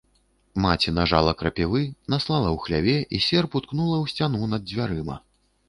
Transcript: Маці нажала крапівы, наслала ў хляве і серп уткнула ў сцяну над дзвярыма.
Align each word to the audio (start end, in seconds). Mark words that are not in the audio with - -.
Маці 0.63 0.93
нажала 0.99 1.33
крапівы, 1.41 1.81
наслала 2.15 2.49
ў 2.55 2.65
хляве 2.65 2.97
і 3.19 3.21
серп 3.29 3.61
уткнула 3.63 3.97
ў 4.03 4.17
сцяну 4.17 4.53
над 4.55 4.61
дзвярыма. 4.69 5.23